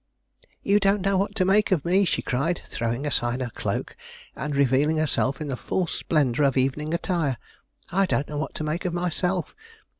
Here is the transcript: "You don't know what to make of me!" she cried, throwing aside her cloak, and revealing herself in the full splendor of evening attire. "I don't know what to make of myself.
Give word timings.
"You 0.63 0.79
don't 0.79 1.01
know 1.03 1.15
what 1.15 1.35
to 1.35 1.45
make 1.45 1.71
of 1.71 1.85
me!" 1.85 2.05
she 2.05 2.23
cried, 2.23 2.61
throwing 2.65 3.05
aside 3.05 3.39
her 3.39 3.51
cloak, 3.51 3.95
and 4.35 4.55
revealing 4.55 4.97
herself 4.97 5.39
in 5.39 5.47
the 5.47 5.55
full 5.55 5.85
splendor 5.85 6.41
of 6.41 6.57
evening 6.57 6.91
attire. 6.91 7.37
"I 7.91 8.07
don't 8.07 8.27
know 8.27 8.39
what 8.39 8.55
to 8.55 8.63
make 8.63 8.83
of 8.85 8.95
myself. 8.95 9.55